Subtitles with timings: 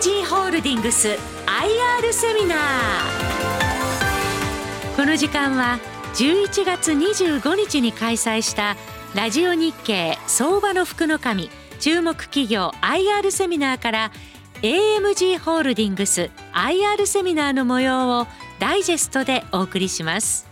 [0.00, 1.18] AG ホールディングス IR
[2.10, 2.58] セミナー。
[4.96, 5.78] この時間は
[6.14, 8.78] 11月25日に開催した
[9.14, 11.50] ラジオ日経相場の福の神
[11.80, 14.10] 注目企業 IR セミナーから
[14.62, 18.26] AMG ホールディングス IR セミナーの模様を
[18.58, 20.48] ダイジェストでお送りします。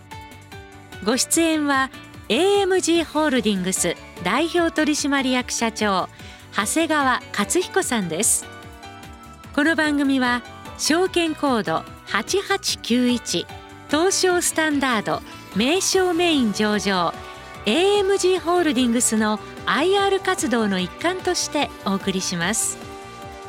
[1.06, 1.90] ご出演は
[2.28, 6.10] AMG ホールディングス代表取締役社長
[6.52, 8.57] 長谷川勝彦さんです。
[9.54, 10.42] この番組は
[10.78, 13.46] 証券コード8891
[13.88, 15.22] 東証スタンダード
[15.56, 17.12] 名称メイン上場
[17.64, 22.78] AMG ホールディングスの IR 活動の一環としてお送りします。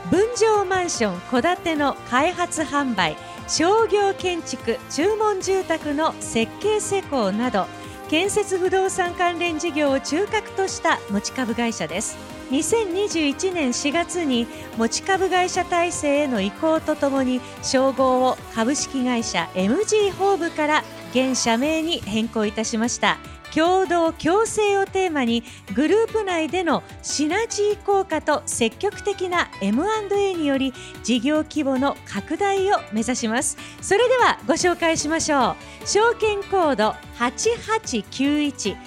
[0.09, 3.15] 分譲マンション戸建ての開発販売
[3.47, 7.67] 商業建築注文住宅の設計施工など
[8.09, 12.38] 建設不動産関連事業を中核とした持ち株会社です。
[12.49, 23.17] 2021年4月に持ち株会社体制への移行とともに称号を株式会社 MG ホームから現社名に変更いたしました。
[23.53, 30.71] 共同共生をテーマにグループ内でのシナジー効果と積極的な M&A により
[31.03, 33.57] 事業規模の拡大を目指します。
[33.81, 35.87] それではご紹介しましょう。
[35.87, 38.77] 証券コード8891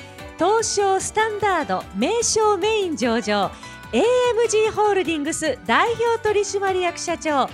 [0.43, 3.53] 東証スタンダード名称メイン上場
[3.93, 7.49] AMG ホールディングス代表取締役社長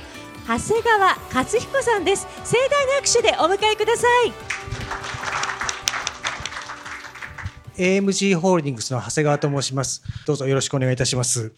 [0.47, 4.07] 長谷川勝彦さんです盛大な拍手でお迎えくださ
[7.77, 10.03] い AMG ホールディングスの長谷川と申します。
[10.27, 11.53] どうぞよろしくお願いいたします。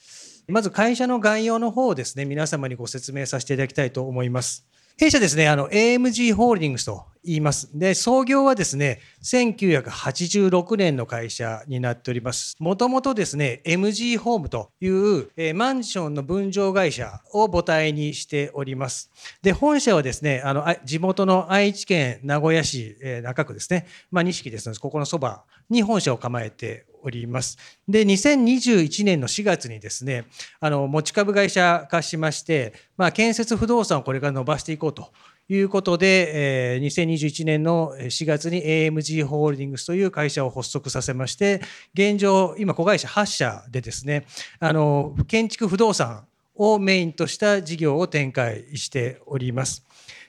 [0.48, 4.69] まず会社の概要の方をですね、皆様にご説明させていただきたいと思います。
[5.00, 7.70] 弊社ですね、あの、AMG ホールディングスと言います。
[7.72, 12.54] で、創業はですね、1986年の会社になっております。
[12.58, 19.10] もともとですね、MG ホームという、えー、マンションの分譲会社を母体にしております。
[19.40, 27.58] で、本社はですね、あの、あ地元の愛知県名古屋市、えー、中区ですね、まあ、錦ですので、ここのそばに本社を構えております。
[27.88, 30.26] で、2021年の4月にですね、
[30.60, 35.12] あの、持ち株会社化しまして、まあ、建設不動産をこれから伸ばしていこうと
[35.48, 41.60] いうことで、えー、2021年の4月に AMG ホールディングスという会社を発足させまして、
[41.94, 44.26] 現状、今、子会社8社でですね、
[44.60, 49.84] あの、建築不動産をメインとした事業を展開しております。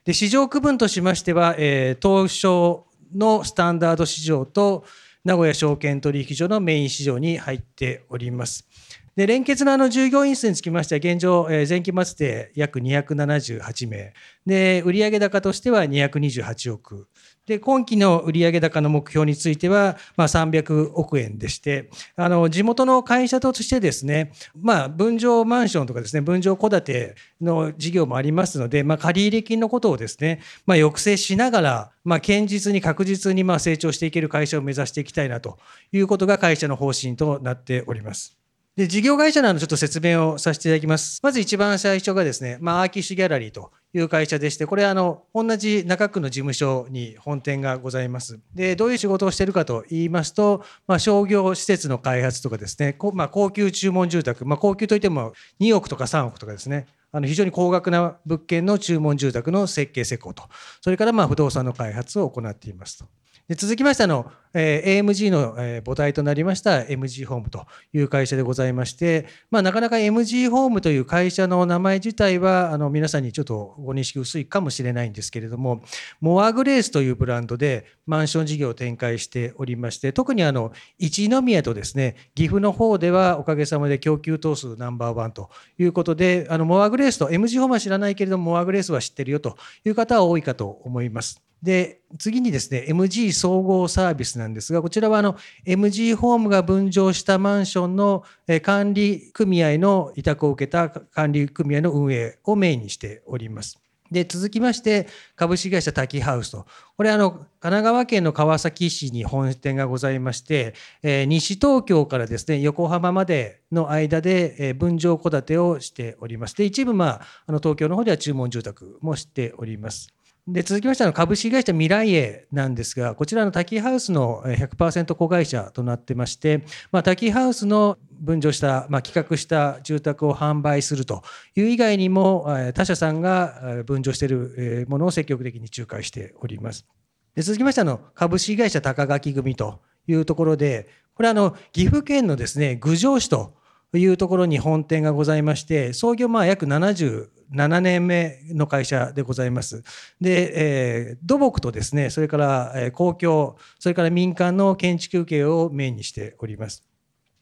[0.06, 4.86] で、市場区分としましては、えー、東証のスタンダード市場と
[5.24, 8.68] 名古屋証券取引所のメイン市場に入っております。
[9.16, 14.14] で連結のあの従業員数につきましては、現状、え前期末で約278名、
[14.46, 17.08] で売上高としては228億、
[17.52, 35.60] で今期の売上高の目標については、まあ、300億円でして、あの地元の会社としてですね、まあ、分譲マンションとかですね、分譲戸建ての事業もありますので、まあ、借入金のことをですね、まあ、抑制しながら、まあ、堅実に確実にまあ成長していける会社を目指していきたいなと
[35.92, 38.41] いうことが会社の方針となっております。
[38.78, 41.20] で、事業会社なのちょっと説明をさせていただきます。
[41.22, 48.40] まず一番最初がですね、まあ、アーキッシュギャラリーという会社でして、これあの、同じ中区の事務所に本店がございます。
[48.56, 60.44] で、どういう仕事をしているかと言いますと、まあ、商業施設の開発とかですね、まあ、高級注文住宅、まあ、高級といっても2億とか3億とかですね、あの非常に高額な物件の注文住宅の設計施工と、
[60.80, 63.06] それからまあ不動産の開発を行っていますと。
[63.48, 75.84] で続きましてあの、えー、AMG の、えー、母体となりました MG ホームという会社でございまして、まあ、なかなか MG ホームという会社の名前自体はあの皆さんにちょっとご認識薄いかもしれないんですけれども
[76.20, 91.51] モアグレースというブランドでマンション事業を展開しておりまして特にあの一宮とですね岐阜の方ではおかげさまで供給頭数ナンバーワンということであのモアグレースと MG ホームは知らないけれどもモアグレースは知ってるよという方は多いかと思います。
[91.64, 98.24] で、次にですね、MG 総合サービスなんですが、こちらはあの MG ホームが分譲したマンションの
[98.64, 103.80] 管理組合の委託を受けた管理組合の運営をメインにしております。
[104.12, 106.66] で、続きまして、株式会社滝ハウスと。
[106.98, 116.58] これ、あの、神奈川県の川崎市に本店がございまして、えー、西東京からですね、横浜までの間で、えー、分譲戸建てをしております。
[116.58, 120.10] で、一部、まあ、あの、東京の方では注文住宅もしております。
[120.48, 131.24] で続きましての株式会社ミライエなんですが、こちらのタキハウスの100%子会社となってまして、まあ、タキハウスの分譲した、まあ、企画した住宅を販売すると
[131.56, 136.88] いう以外にも、他社さんが分譲しているものを積極的に仲介しております。
[137.36, 143.54] で続きましての株式会社高垣組というところで、これはあの岐阜県のですね、郡上市と
[143.94, 149.84] いうところに本店がございまして、創業まあ約70 7年目の会社でございます。
[150.20, 156.84] で、えー、土木とですね、それから、公共、それから民間の建築系をメインにしております。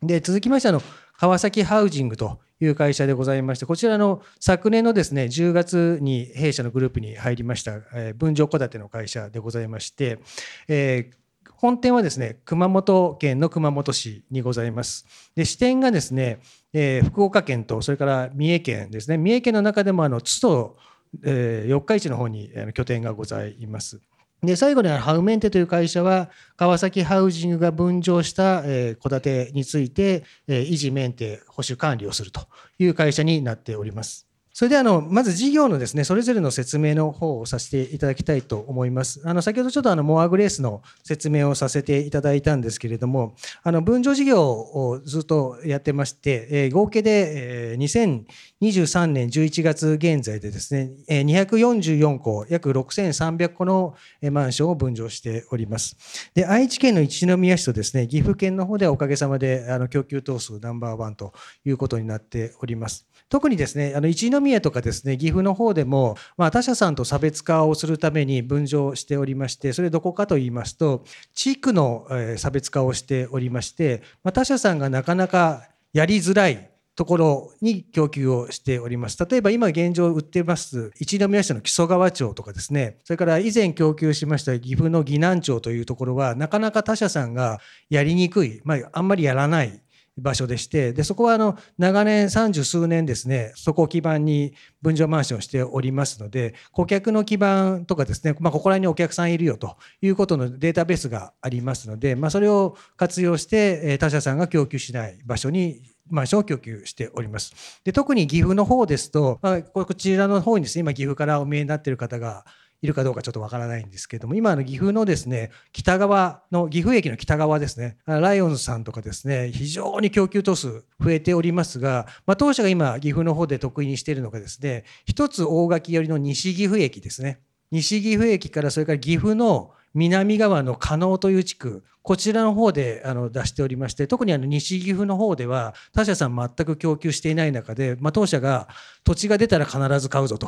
[0.02, 0.82] で、続きましてあの、
[1.18, 10.20] 川崎ハウジングという会社でございまして、こちらの昨年のですね、10月に弊社のグループに入りました、えー、分譲戸建ての会社でございまして、
[10.68, 11.20] えー
[11.60, 15.06] 本店はですね、熊本県の熊本市にございます。
[15.36, 16.40] で支店がですね、
[16.72, 20.78] えー、福岡県と、それから三重県ですね、三重県の中でもあの津と、
[21.22, 24.00] えー、四日市の方に拠点がございます。
[24.42, 32.48] で最後にハウメンテという会社は川崎ハウジングが分譲した戸建てについて維持メンテ保守管理をすると
[32.78, 34.29] いう会社になっております。
[34.60, 39.22] それであのまず事業のですねそれぞれの説明の方をさせていただきたいと思います。
[39.24, 53.96] あの先ほどちょっとあのモアグレースの説明をさせていただいたんですけれども、あの分譲事業をずっとやってまして、え、合計で、え、2023年11月現在でですね、え、244戸、約6300戸の
[54.30, 55.96] マンションを分譲しております。
[56.34, 61.32] で、愛知県の一宮市とですね、岐阜県の方ではおかげさまであの供給頭数ナンバーワンと
[61.64, 63.08] いうことになっております。
[63.30, 71.04] 特にですね、あの一宮とかですね、岐阜の方でも、まあ、他社さんと差別化をするために分譲しておりまして、それどこかと言いますと、
[71.36, 79.26] 地区の差別化をしておりまして、まあ、他社さんがなかなかやりづらいところに供給をしております。
[79.26, 87.60] 例えば今現状売ってます一宮市の木曽川町とかですね、それから以前供給しました岐阜の岐南町というところはなかなか他社さんが
[87.90, 89.82] やりにくい、まあ、あんまりやらない
[90.20, 107.82] 場所でして、でそこはあの長年三十数年ですね、そこを基盤に分譲マンションをしておりますので、顧客の基盤とかですね、まあ、ここら辺にお客さんいるよということのデータベースがありますので、まあ、それを活用して他社さんが供給しない場所にマンションを供給しております。
[107.84, 112.46] で特に岐阜の方ですと、まあ、こちらの方にですね、今岐阜からお見えになっている方が
[112.82, 127.42] いるかどうかちょっとわからないんですけれども、今の岐阜のですね、北側の、岐阜駅の北側ですね、ライオンズさんとかですね、非常に供給頭数増えておりますが、まあ、当社が今岐阜の方で得意にしているのがですね、一つ大垣寄りの西岐阜駅ですね。
[127.72, 138.68] 西岐阜駅からそれから岐阜の南側の加納という地区、こちらの方であの出しておりまして、特にあの西岐阜の方では他社さん全く供給していない中で、まあ、当社が
[139.04, 140.48] 土地が出たら必ず買うぞと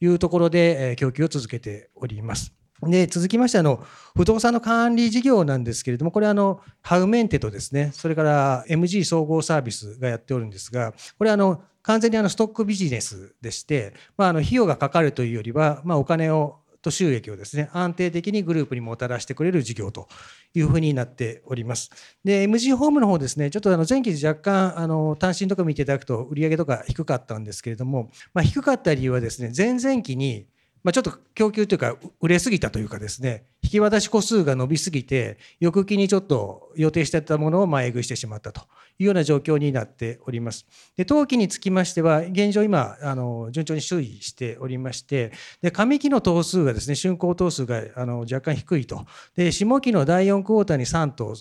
[0.00, 2.52] いうところで供給を続けております。
[2.82, 3.84] で続きましてあの
[4.16, 20.08] 不動産の管理事業なんですけれどもこれあのハウメンテとですねそれから MG 総合サービスがやっておるんですがこれあの完全にあのストックビジネスでして、まあ、あの費用がかかるというよりは、まあ、お金をと収益をですね安定的にグループにもたらしてくれる事業と
[20.54, 21.90] いうふうになっております。
[22.24, 30.46] で MG ホームの方ですねちょっとあの前期若干あの単身とか見ていただくと売上とか低かったんですけれども、まあ、低かった理由はですね前々期に
[30.82, 38.62] まあ、ちょっと供給というか売れすぎたというかですね引き渡し個数が伸びすぎて翌期にちょっと予定していたものを前食いしてしまったと
[38.98, 40.66] いうような状況になっております。
[40.96, 45.32] で当期につきましては現状今あの順調に推移しておりまして
[45.62, 49.04] で上期の頭数がですね竣工頭数があの若干低いと
[49.36, 51.34] で下期の第4クォーターに3頭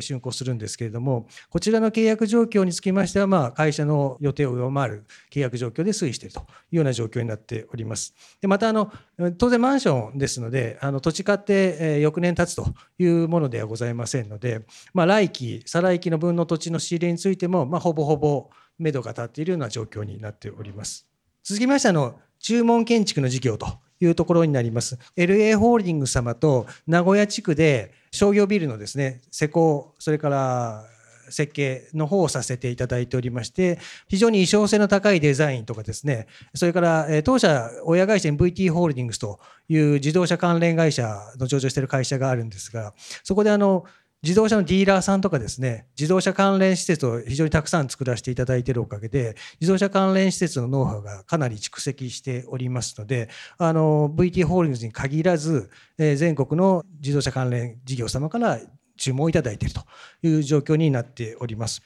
[0.00, 6.42] 竣工するんですけれども、こちらの契約状況につきましては、まあ、会社の予定を上回る契約状況で推移しているとい
[6.72, 8.14] うような状況になっております。
[8.40, 8.92] でまたあの、
[9.38, 12.66] 当然マンションですので、あの土地買って翌年経つと
[12.98, 21.06] いうものではございませんので、まあ、来期、再来期の分の土地の仕入れについても、まあ、ほぼほぼ目処が立っているような状況になっております。
[21.42, 23.66] 続きましてあの注文建築の事業と
[24.04, 24.98] いうところになります。
[25.16, 30.84] LA ホールディングス様と名古屋地区で商業ビルのですね、施工、それから
[31.30, 43.84] 設計の方をさせていただいておりまして、非常に衣装性の高いデザインとかですね、それから当社、親会社に VT ホールディングスという自動車関連会社の上場している会社があるんですが、そこであの、
[44.24, 53.28] 自動車のディーラーさんとかですね、自動車関連施設を非常にたくさん作らせていただいているおかげで、自動車関連施設のノウハウがかなり蓄積しておりますので、
[53.58, 58.58] あの、VT ホールディングスに限らず、え全国の自動車関連事業様から
[58.96, 59.82] 注文をいただいていると
[60.26, 61.82] いう状況になっております。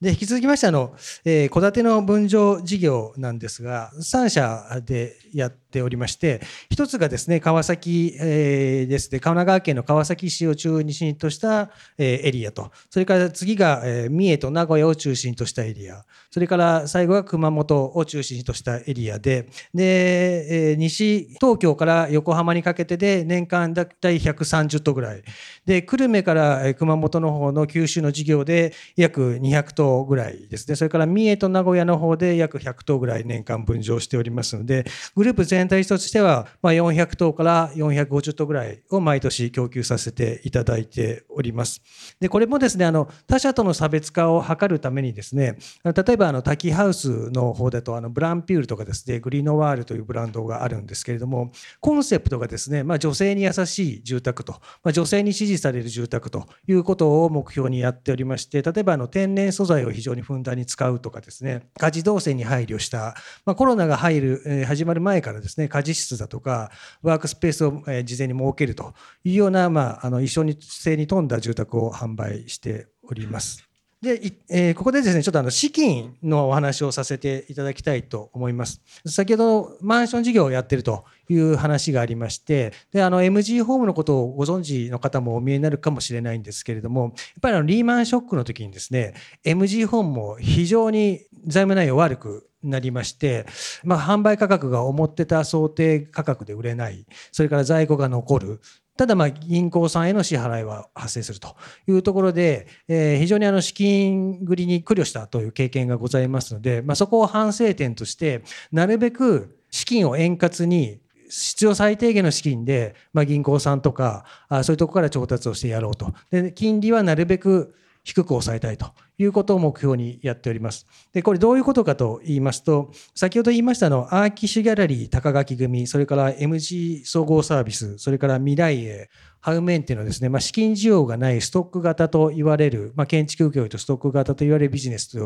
[0.00, 0.94] で、引き続きまして、あの、
[1.26, 25.22] えー、戸建ての分譲事業なんですが、3社でやっておりまして、一つがですね、川崎、えー、ですね、神奈川県の川崎市を中心とした、えー、エリアと、それから次が、えー、三重と名古屋を中心としたエリア、それから最後は熊本を中心としたエリアで、で、えー、西東京から横浜にかけてで年間だいたい130頭ぐらい、
[25.64, 34.84] で、久留米から熊本の方の九州の事業で約200頭ぐらいですね、それから三重と名古屋の方で約100頭ぐらい年間分譲しておりますので、
[35.14, 41.82] グループ全全体としては、まあ、400頭から450頭ぐらいを毎年供給させていただいております。
[42.18, 54.52] で、これもですね、あの、他社との差別化を図るためにですね、例えばあの、滝ハウスの方だと、あの、ブランピュールとかですね、グリノワールというブランドがあるんですけれども、コンセプトがですね、まあ、女性に優しい住宅と、
[54.82, 63.14] まあ、女性に支持される住宅ということを目標にやっておりまして、例えばあの、天然素材を非常にふんだんに使うとかですね、家事動線に配慮した、
[63.44, 66.70] まあ、コロナが入る、えー、始まる前からですね、ですね家事室だとか、
[67.02, 73.70] ワークスペースを、事前に設けるというような、まあ、あの、一緒に性に富んだ住宅を販売しております。
[74.02, 78.80] で、えー、ここでですね、ちょっとあの資金のお話をさせていただきたいと思います。
[79.04, 93.46] 先ほどマンション事業をやってるという話がありまして、で、あの MG ホームのことをご存知の方もお見えになるかもしれないんですけれども、やっぱりあのリーマンショックの時にですね、MG ホームも非常に財務内容悪くなりまして、
[93.84, 98.60] まあ、販売価格が思ってた想定価格で売れない、それから在庫が残る、
[98.96, 101.56] ただ、ま、銀行さんへの支払いは発生すると
[101.88, 118.86] いうところで、え、非常にあの資金繰りに苦慮したという経験がございますので、ま、そこを反省点として、なるべく資金を円滑に必要最低限の資金で、まあ、銀行さんとかあそういうところから調達をしてやろうとで金利はなるべく低く抑えたいと
[119.18, 120.86] いうことを目標にやっております。
[121.12, 129.10] で、これどういうことかと言いますと、先ほど言いましたの、アーキッシュギャラリー高垣組、それから MG 総合サービス、それから未来へ、
[129.42, 135.18] ハウメンっていうのはですね、まあ、資金需要がないストック型と言われる、まあ、建築業とストック型と言われるビジネス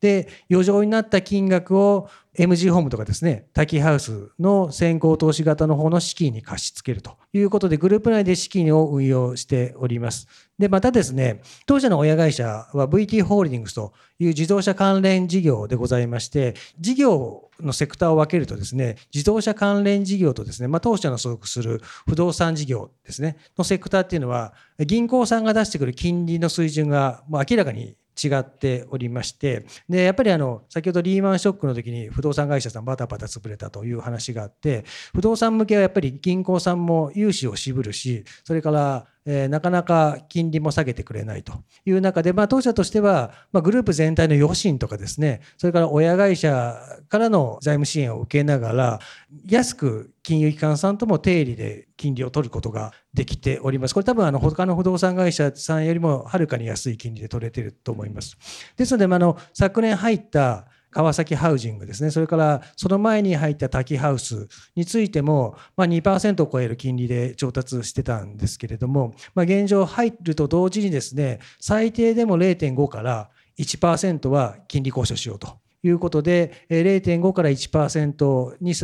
[0.00, 10.28] で、余剰になった金額を MG ホームとかですね、滝ハウスの先行投資型の方の資金に貸し付けるということで、グループ内で資金を運用しております。
[10.56, 34.84] で、またですね、当社の親会社は VT ホールディングスという自動車関連事業でございまして、事業のセクターを分けるとですね、自動車関連事業とですね、まあ、当社の所属する不動産事業ですね、のセクターっていうのは、銀行さんが出してくる金利の水準がもう明らかに違っておりまして、で、やっぱりあの、先ほどリーマンショックの時に不動産会社さんバタバタ潰れたという話があって、
[35.14, 41.52] 不動産向けはやっぱり銀行さんも融資を渋るし、それからえー、なかなか金利も下げてくれないと
[41.84, 46.80] いう中で、まあ、当社としては、まあ、グループ全体の余震とかですね、それから親会社
[47.10, 49.00] からの財務支援を受けながら、
[49.46, 53.92] 安く金融機関さんとも定理で金利を取ることができております。
[53.92, 58.38] これ多分あの他の不動産会社さんよりもはるかに安い金利で取れてると思います。
[58.78, 78.74] ですので、ま、あの昨年入った川崎ハウジングですね、それからその前に入った滝ハウスについても、まあ、2%を超える金利で調達してたんですけれども、まあ、現状入ると同時にですね、最低でも0.5から1%は金利交渉しようということで、0.5から1%に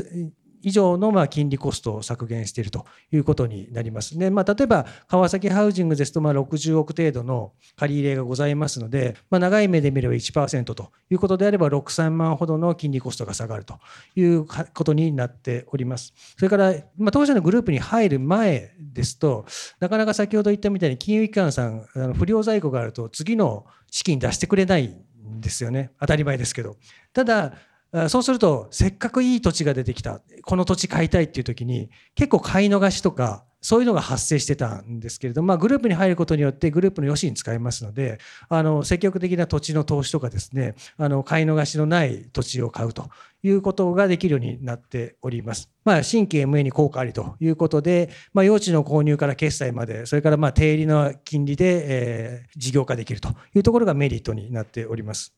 [0.65, 4.19] 以上のまあ金利コストを削減しているということになります。
[4.19, 13.79] で、まあ、例えば川崎ハウジングですとまあ60億程度の借り入れがございますので、まあ、長い目で見れば1%ということであれば6000万ほどの金利コストが下がると
[14.17, 16.15] いうことになっております。
[16.37, 19.45] それから、ま、当社のグループに入る前ですと、
[19.81, 25.91] なかなか先ほど言ったみたいに金融機関さん、あの不良在庫があると次の資金出してくれないんですよね。
[26.01, 26.77] 当たり前ですけど。
[27.13, 27.55] ただ、
[28.09, 38.19] そうすると、せっかくいい土地が出てきた、この土地買いたいっていう時に、結構買い逃しとか、そういうのが発生してたんですけれども、まあ、グループに入ることによってグループの良しに使えますので、
[38.51, 43.09] あの、積極的な土地の投資とかですね、あの、買い逃しのない土地を買うと
[43.43, 45.71] いうことができるようになっております。
[45.83, 55.35] まあ、新規 MA に効果ありということで、まあ、用地の購入から決済まで、それからまあ、定理の金利で、えー、事業化できるというところがメリットになっております。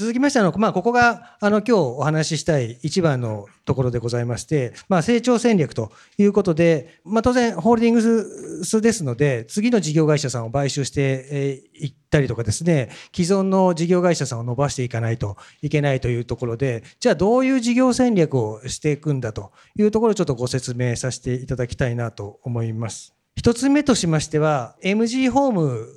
[0.00, 23.14] 続きましてあの、まあ、ここがあの今日お話ししたい一番のところでございまして、まあ、成長戦略ということで、まあ、当然ホールディングスですので次の事業会社さんを買収していったりとかですね既存の事業会社さんを伸ばしていかないといけないというところでじゃあどういう事業戦略をしていくんだというところをちょっとご説明させていただきたいなと思います。
[23.36, 25.88] 一つ目としましては MG ホーム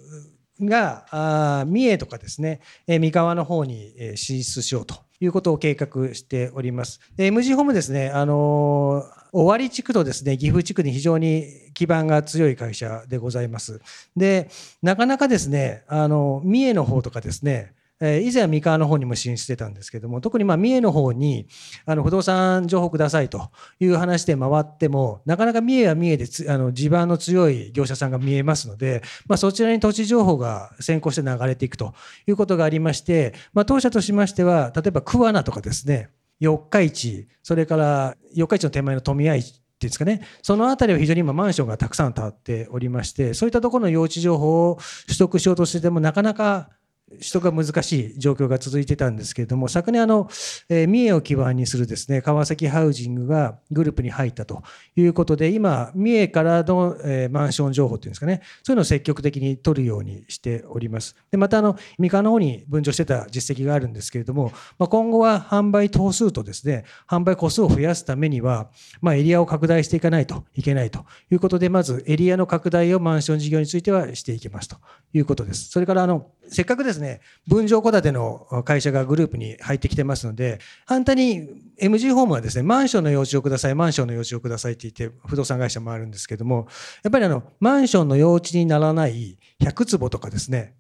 [0.62, 7.00] が、あ三重とかですね、え三河の方に進出しようということを計画しております。
[7.16, 13.82] で MG ホームですね、あの尾張地区とですね、岐阜地区に非常に基盤が強い会社でございます。
[14.16, 14.50] で、
[14.82, 21.48] なかなかですね、あの、三重の方とかですね、え以前は三河の方にも進出してたんですけども、特にま三重の方に
[21.86, 31.94] あの不動産情報くださいという話で回っても、なかなか三重は三重であの地盤の強い業者さんが見えますので、まあ、そちらに土地情報が先行して流れていくと
[32.28, 46.70] いうことがありまして、まあ、当社としましては、例えば桑名とかですね、四日市、それから四日市の手前の富谷市っていうんですかね、その辺りは非常に今マンションがたくさん建っておりまして、そういったところの用地情報を取得しようとしてもなかなか
[47.12, 50.30] 取得が難しい状況が続いてたんですけれども、昨年あの、
[50.70, 54.64] えー、三重を基盤にするですね、川崎ハウジングがグループに入ったと
[54.96, 61.16] いうことで、今、三重からの、えー、マンション情報っていうんですかね、そういうのを積極的に取るようにしております。
[61.32, 68.70] で、またあの、三河の方に分譲してた実績があるんですけれども、まあ、今後は販売頭数とですね、販売個数を増やすためには、
[69.02, 74.78] まあ、エリアを拡大していかないといけないということで、まずエリアの拡大をマンション事業についてはしていきますと
[75.14, 75.70] いうことです。
[75.70, 86.68] それからあの、せっかくですですね、分譲戸建ての会社がグループに入ってきてますので、反対に MG ホームはですね、マンションの用地をください、マンションの用地をくださいって言って、不動産会社もあるんですけども、
[87.04, 90.76] やっぱりあの、マンションの用地にならない100坪とかですね、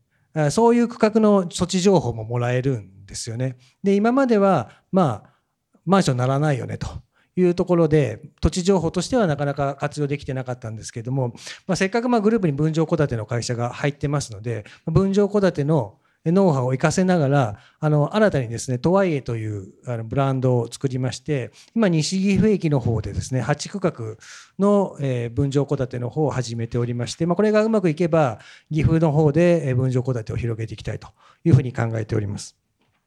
[0.52, 3.58] そういう区画の措置情報ももらえるんですよね。
[3.84, 5.34] で、今までは、まあ、
[5.86, 6.88] マンションならないよねと。
[7.36, 11.30] いうところで土地情報としてはなかなか活用できてなかったんですけれども、
[11.66, 24.18] まあ、せっかくまあグループに分譲戸建ての会社が入ってますので分譲戸建てのノウハウを活かせながら、あの、新たにですね、トワイエというあのブランドを作りまして、今、西岐阜駅の方でですね、8区画
[24.58, 28.40] の、えー、分譲戸建ての方を始めておりまして、まあ、これがうまくいけば、
[28.72, 31.10] 岐阜の方で分譲戸建てを広げていきたいと
[31.44, 32.63] いうふうに考えております。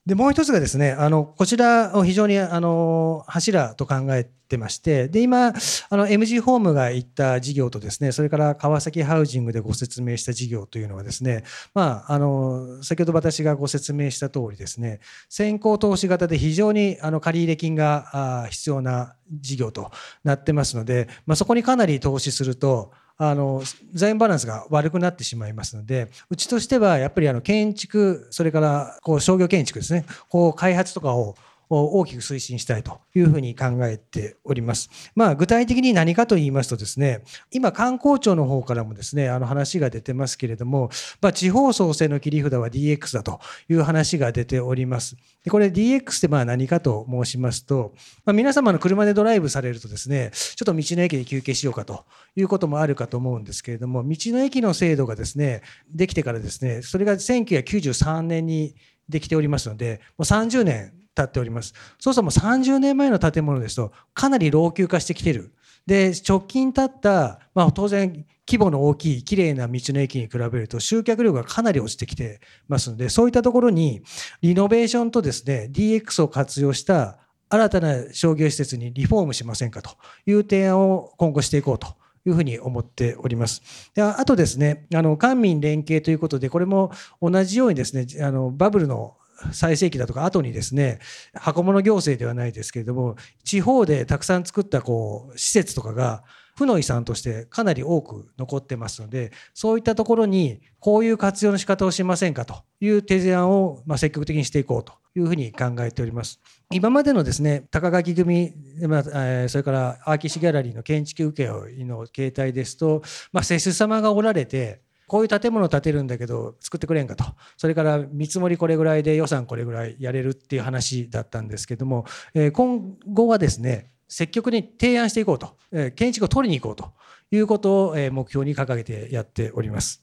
[0.06, 5.52] で、もう一つがですね、あの、こちらを非常に、あの、柱と考えてまして、で、今、あ
[5.96, 11.42] の、MG ホームが言った事業とですね、それから川崎ハウジングでご説明した事業というのはですね、
[11.74, 19.90] まあ、あの、先ほど私がご説明した通りですね、先行投資型で非常に、あの、借入金が必要な事業と
[20.22, 30.04] なってますので、まあ、そこにかなり投資すると、あの財務バランスが悪くなってしまいますのでうちとしてはやっぱりあの建築それからこう商業建築ですね。
[30.28, 31.36] こう開発とかを
[31.68, 34.88] 大きく推進したいというふうに考えております。
[35.14, 45.16] まあ、具体的に何かと言いますとですね、今観光庁の方からもですね、あの話が出てますけれども、まあ、地方創生の切り札は DX だという話が出ております。
[45.44, 52.04] でこれ DX ってまあ何かと申しますと、まあ、皆様の車でドライブされるとですね、ちょっと道の駅で休憩しようかと
[52.36, 58.74] いうこともあるかと思うんですけれども、道の駅の制度がですね、できてからですね、それが1993年に
[59.08, 61.74] できておりますので、もう30年経っております。
[61.98, 65.52] そうするとも30年前の建物ですと、かなり老朽化してきてる。
[65.86, 74.02] で、直近経った、まあ当然規模の大きい綺麗な道の駅に比べると集客量がかなり落ちてきてますので、そういったところに
[74.42, 79.90] リノベーションとですね、DX を活用した新たな商業施設にリフォームしませんかと
[80.26, 81.94] いう提案を今後していこうと
[82.26, 83.62] いうふうに思っております。
[83.94, 86.90] であとですね、あの官民連携ということで、これも
[87.22, 89.16] 同じようにですね、あのバブルの
[89.52, 90.98] 最盛期だとか後にですね
[91.34, 96.24] 箱物行政ではないですけれども地方でたくさん作ったこう施設とかが
[96.56, 106.40] 負の遺産としてかなり多く残ってますのでそういったところにこういう活用の仕方をしませんかという提案をま積極的にしていこうというふうに考えております。
[106.72, 108.54] 今までのですね高垣組、
[108.88, 117.24] まあ、それからアーキシギャラリーの建築請負の形態ですと、まあ、施主様がおられてこういう建物建てるんだけど作ってくれんかと。
[117.56, 126.92] それから見積もりこれぐらいで予算これぐらいやれるっていう話だったんですけども、え今後はですね積極に提案していこうと、え建築を取りに行こうと。
[127.32, 130.02] いうことを、え目標に掲げてやっております。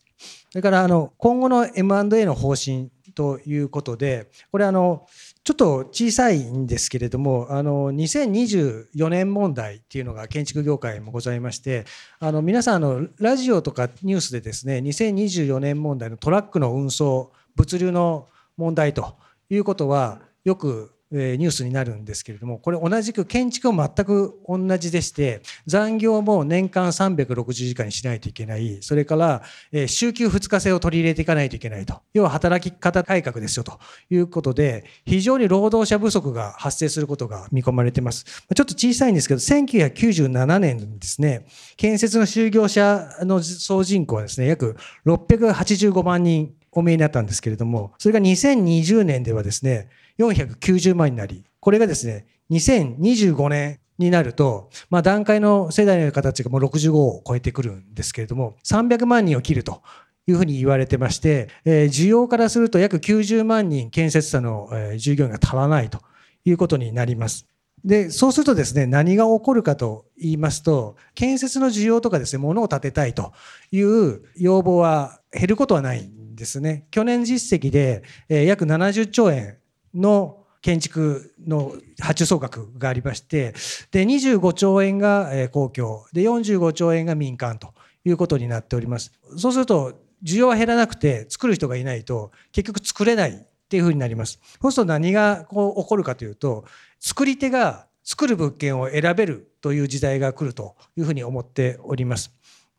[0.49, 5.05] それからあの今後の M&A の方針ということでこれあの
[5.43, 11.84] ちょっと小さいんですけれども、あの、2024年問題っていうのが建築業界もございまして、
[12.19, 19.17] あの、皆さん、あの、ラジオとかニュースでですね、2024年問題のトラックの運送、物流の問題と
[19.49, 28.80] いうことは、よくえニュースになるんですけれどもこれ同じく建築も全く同じでして残業も年間360時間にしないといけない。
[28.82, 32.02] それから、え週休2日制を取り入れていかないといけないと。
[32.13, 33.80] 要は働き方改革ですよと。
[34.10, 38.26] いうことで非常に労働者不足が発生することが見込まれています。
[38.26, 41.45] ちょっと小さいんですけど1997年にですね
[41.78, 59.82] 建設の就業者の総人口はですね約685万人お見えになったんですけれどもそれが2020年ではですね490万になり、これがですね、2025年になると、まあ、段階の世代の方たちがもう65を超えてくるんですけれども、300万人を切ると
[60.28, 65.99] いうふうに言われてまして、えー、需要からすると約90万人建設者の、えー、従業員が足らないと
[66.45, 67.47] いうことになります。
[67.84, 73.34] で、そうするとですね、何が起こるかと言いますと、建設の需要とかですね、物を建てたいと
[73.71, 76.88] いう要望は減ることはないんですね。
[76.91, 79.58] 去年実績で、えー、約70兆円
[79.93, 83.53] の建築の発注総額がありまして、
[83.91, 87.73] で、25兆円が公共、で、45兆円が民間と
[88.06, 89.12] いうことになっております。
[89.38, 93.36] そうすると、需要は減らなくて、作る人がいないと、結局作れないっ
[93.67, 94.39] ていうふうになります。
[94.62, 96.63] そうすると何がこう起こるかというと、
[96.99, 102.34] 作り手が作る物件を選べるという時代が来るというふうに思っております。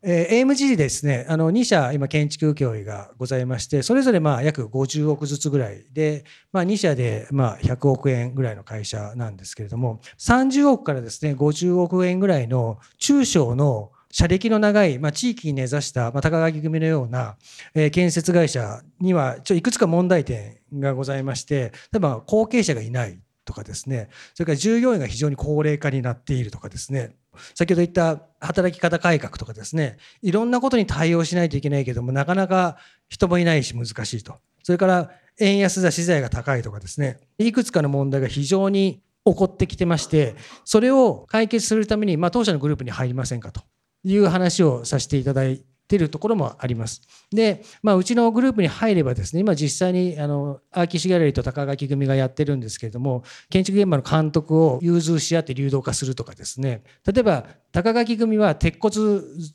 [0.06, 17.36] えー、AMG ですね、あの2社今建築請負がございまして、それぞれまあ約50億ずつぐらいで、まあ2社でまあ100億円ぐらいの会社なんですけれども、30億からですね、50億円ぐらいの中小の社歴の長い、まあ、地域に根ざした、まあ、高垣組のような、
[17.74, 27.16] えー、建設会社には、ちょいくつか問題点がございまして、例えば後継者がいないとかですね、それから従業員が非常に高齢化になっているとかですね、
[27.54, 34.36] 先ほど言った働き方改革とかですね、いろんなことに対応しないといけないけども、なかなか人もいないし難しいと。
[34.62, 43.62] それから円安だ資材が高いとかですね、いくつかの問題が非常に起こってきてまして、それを解決するために、まあ、当社のグループに入りませんかと
[44.04, 47.02] いう話をさせていただいてるところもあります。
[47.30, 58.94] で、まあ、うちのグループに入ればですね、今実際にあのアーキシギャラリーと高垣組がやってるんですけれども、建築現場の監督を融通し合って流動化するとかですね、例えば高垣組は鉄骨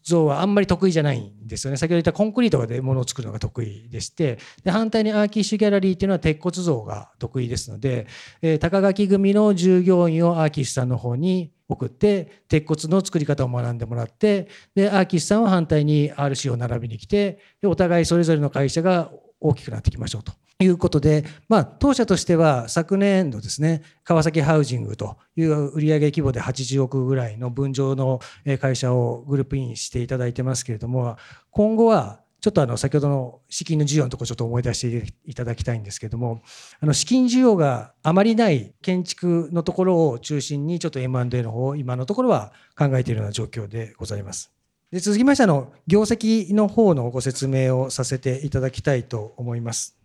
[0.03, 1.77] 造はあんまり得意じゃないんですよね。
[1.77, 8.07] 先ほど言ったコンクリートで物を作るのが得意でして、で反対にアーキッシュギャラリーっていうのは鉄骨造が得意ですので、
[8.41, 28.19] えー、高垣組の従業員をアーキッシュさんの方に送って鉄骨の作り方を学んでもらってでアーキッシュさんは反対に RC を並びに来てでお互いそれぞれの会社が大きくなっていきましょうということで、まあ、当社としては昨年度ですね川崎ハウジングという売上規模で80億ぐらいの分譲の
[28.59, 31.17] 会社をグループインしていただいてますけれども
[31.51, 36.41] 今後はちょっとあの先ほどの資金の需要のところちょっと思い出していただきたいんですけれども
[36.79, 44.58] あの資金需要があまりない建築のところを中心にちょっと M&A の方を今のところは考えているような状況でございます。
[44.91, 49.98] で続きましての業績の方のご説明をさせていただきたいと思います。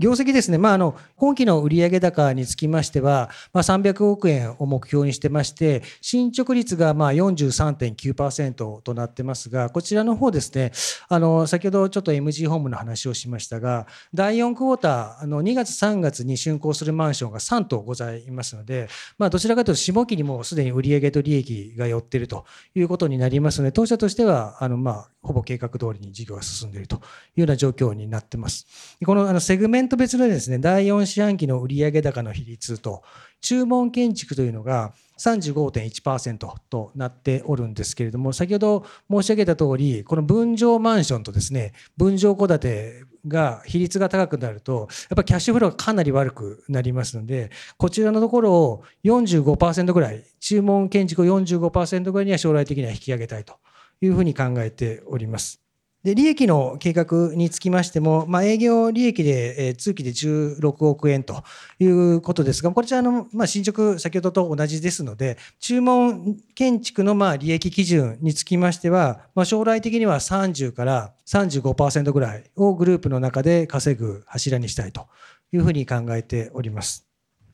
[0.00, 10.72] 業績ですね、まあ、あの今期の売上高につきましては、まあ、300億円を目標にしてまして、進捗率がまあ43.9%となってますが、こちらの方ですね、
[11.10, 27.00] あの先ほどちょっと MG ホームの話をしましたが、第4クォーター、あの2月、3月に竣工するマンションが3棟ございますので、まあ、どちらかというと下期にもうすでに売上と利益が寄っているということになりますので、当社としては、あのまあほぼ計画通りに事業が進んでいるという
[27.40, 28.66] ような状況になっています。
[29.04, 33.02] このあのセグメント別のですね、第4四半期の売上高の比率と、
[33.40, 53.54] 注文建築というのが35.1%となっておるんですけれども、先ほど申し上げた通り、この分譲マンションとですね、分譲戸建てが比率が高くなると、やっぱりキャッシュフローがかなり悪くなりますので、こちらのところを45%ぐらい、注文建築を45%ぐらいには将来的には引き上げたいと
[54.00, 55.60] いうふうに考えております。
[56.02, 61.42] で、利益の計画につきましても、まあ、営業利益で、えー、通期で16億円と
[61.78, 75.06] いうことですが、こちらの、まあ、進捗、先ほどと同じですので、注文建築の、まあ、利益基準につきましては、まあ、将来的には30から35%ぐらいをグループの中で稼ぐ柱にしたいと
[75.52, 77.09] いうふうに考えております。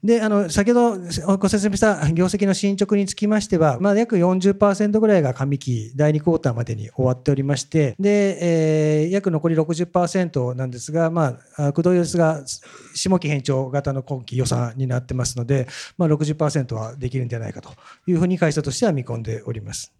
[0.06, 12.44] で、あの、先ほどご説明した業績の進捗につきましては、まあ、約40%ぐらいが上期第2クォーターまでに終わっておりまして、で、えー、約残り60%なんですが、まあ、駆動ですが、
[12.94, 15.66] 下期偏重型の今期予算になってますので、
[15.98, 17.70] まあ60%はできるんじゃないかと
[18.06, 19.92] いうふうに会社としては見込んでおります。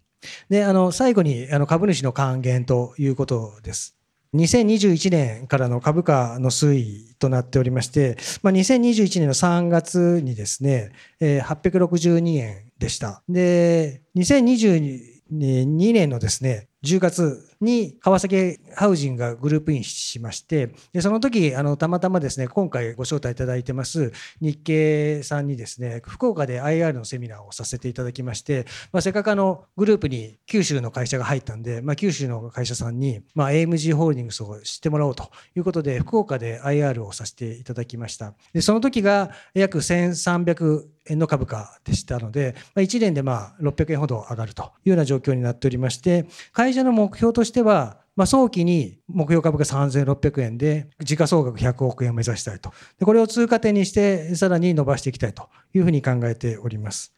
[0.49, 3.97] で、あの、最後に、あの、株主の還元ということです。
[4.33, 13.23] 2021年からの株価の推移となっておりまして、まあ、2021年の3月にですね、862円でした。
[13.29, 38.33] で、2022年のですね、10月に川崎ハウジンがグループインしましてでその時あのたまたまですね今回ご招待いただいてます日経さんにですね福岡で IR のセミナーをさせていただきまして、まあ、せっかくあのグループに九州の会社が入ったんで、まあ、九州の会社さんに、まあ、AMG ホールディングスを知ってもらおうということで福岡で IR をさせていただきました。
[38.53, 52.71] でその時が約1300円の株価でしたので、まあ1年でまあ600円ほど上がるというような状況になっておりまして、会社の目標としてしては、まあ、早期に目標株価3600円で、時価総額100億円を目指したいと。
[52.99, 57.13] でこれを通過点にして、さらに伸ばしていきたいというふうに考えております。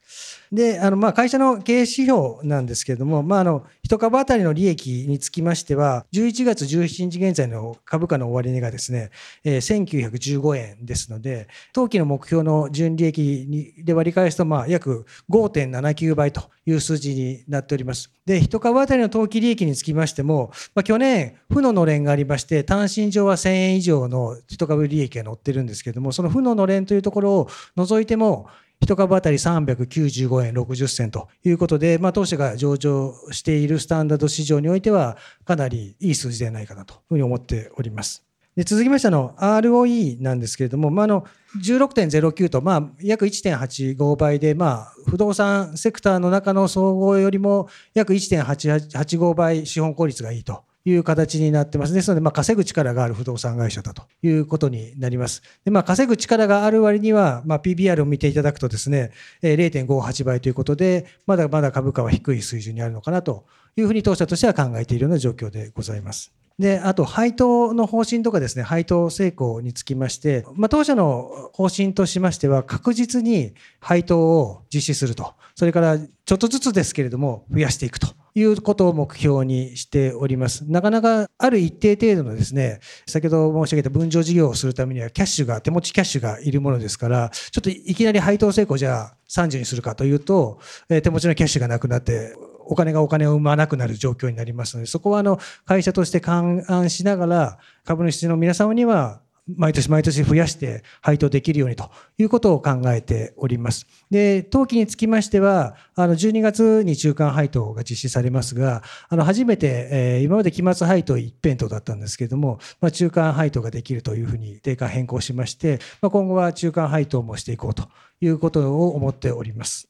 [0.52, 9.12] で、あの、ま、会社の経営指標なんですけれども、まあ、あの、一株当たりの利益につきましては、11月17日現在の株価の終値がですね、
[9.44, 18.12] えー、1915円ですので、当期の目標の純利益にで割り返すと、まあ、約5.79倍という数字になっております。
[18.26, 28.48] で、一株当たりの当期利益につきましても、まあ、去年、負ののれんがありまして、単身上は1000円以上の一株利益が載ってるんですけれども、その負ののれんというところを除いても、
[28.82, 38.24] 1株当たり395円60銭ということで、まあ、当社が上場しているスタンダード市場においては、かなりいい数字ではないかなというふうに思っております。
[38.56, 41.26] で続きましての ROE なんですけれども、まあ、の
[41.64, 51.94] 16.09と、まあ、約1.85倍で、まあ、不動産セクターの中の総合よりも約1.85倍資本効率がいいという形になってます。
[51.94, 55.42] ですので、まあ、稼ぐ力がある不動産会社だということになります。
[55.64, 66.32] で、まあ、稼ぐ力がある割には、まあ、PBR を見ていただくとですね、0.58倍ということで、まだまだ株価は低い水準にあるのかなというふうに当社としては考えているような状況でございます。
[66.60, 75.36] で、あと、配当の方針とかですね、配当成功につきまして、まあ、当社の方針としましては、確実に配当を実施すると。
[75.56, 80.64] それから、ちょっとずつですけれども、増やしていくということを目標にしております。
[80.70, 99.22] なかなか、ある一定程度のですね、先ほど申し上げた分譲事業をするためには、キャッシュが、手持ちキャッシュがいるものですから、ちょっといきなり配当成功じゃあ30にするかというと、え手持ちのキャッシュがなくなって、お金がお金を生まなくなる状況になりますので、そこはあの会社として勘案しながら、株主の皆様には
[99.58, 103.88] 毎年毎年増やして配当できるようにということを考えております。
[104.10, 117.90] で、当期につきましては、あの、12月に中間配当が実施されますが、あの、初めて、えー、今まで期末配当一辺倒だったんですけれども、まあ、中間配当ができるというふうに定価変更しまして、まあ、今後は中間配当もしていこうと
[118.22, 119.89] いうことを思っております。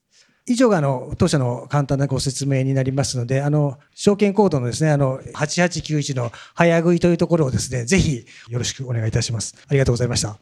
[0.50, 9.56] 以上があの当社の簡単なご説明になりますので、あの証券コードのですね、あの8891の早食いというところをですね、ぜひよろしくお願いいたします。
[9.68, 10.38] ありがとうございました。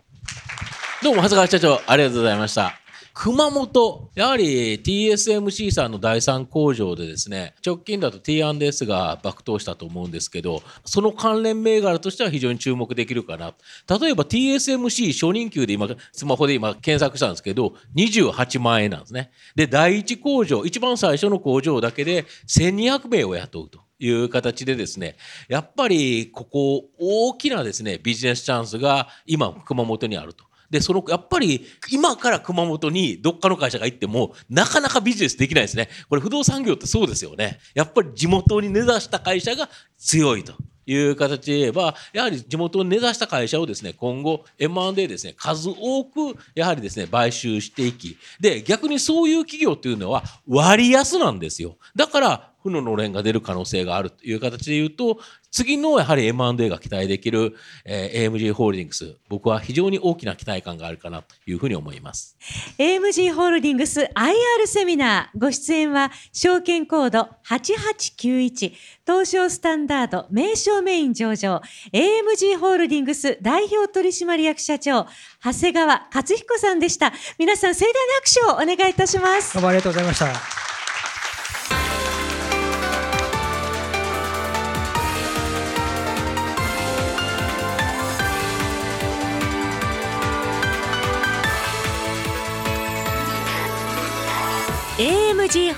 [1.04, 2.87] どうも長谷川社長ありがとうございました。
[3.20, 13.56] 熊本、やはり TSMC さんの第3工場でですね、直近だと T&S が爆投したと思うんですけど、その関連銘柄としては非常に注目できるかな。
[14.00, 19.32] 例えば TSMC 初任給で今、スマホで今検索したんですけど、28万円なんですね。
[19.56, 23.80] で、第1工場、一番最初の工場だけで1200名を雇うと。
[24.00, 25.16] いう形でですね、
[25.50, 30.47] やっぱりここ大きなですね、ビジネスチャンスが今熊本にあると。
[30.70, 35.90] で、その、やっぱり、今から熊本にどっかの会社が行っても、なかなかビジネスできないですね。
[36.10, 37.60] これ不動産業ってそうですよね。
[37.74, 40.54] やっぱり地元に根ざした会社が強いと。
[40.90, 51.78] いう形で言えば、やはり地元に根ざした会社をですね、今後 M&A ですね、数多くやはりですね、買収していき、で、逆にそういう企業っていうのは割安なんですよ。
[51.96, 55.20] だから、負ののれんが出る可能性があるという形で言うと、
[55.58, 62.38] 次のやはり M&A が期待できる、えー、AMG ホールディングス、僕は非常に大きな期待感があるかなというふうに思います。
[62.78, 68.72] AMG ホールディングス IR セミナー、ご出演は証券コード8891、
[69.04, 75.08] 東証スタンダード名称メイン上場、AMG ホールディングス代表取締役社長、
[75.44, 77.12] 長谷川勝彦さんでした。
[77.40, 78.14] 皆さん盛大な
[78.54, 79.56] 拍手をお願いいたします。
[79.56, 80.67] どうもありがとうございました。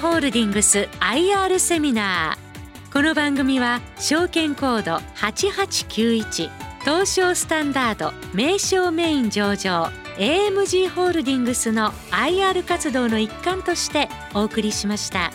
[0.01, 6.49] ホールディングス IR セミナーこの番組は証券コード8891
[6.85, 15.31] 東証スタンダード名称メイン上場 AMG ホールディングスの IR 活動の一環としてお送りしました。